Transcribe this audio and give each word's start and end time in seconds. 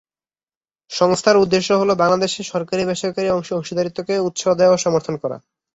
সংস্থার 0.91 1.41
উদ্দেশ্য 1.43 1.69
হ'ল 1.73 1.89
বাংলাদেশে 1.95 2.41
সরকারী-বেসরকারী 2.51 3.27
অংশীদারত্ব 3.53 3.99
কে 4.07 4.15
উৎসাহ 4.27 4.51
দেওয়া 4.53 4.71
এবং 4.71 4.83
সমর্থন 4.85 5.15
করা। 5.23 5.37